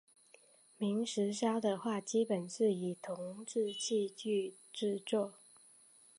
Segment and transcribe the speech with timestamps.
[0.79, 5.35] 明石烧的话基本上是以铜制器具制作。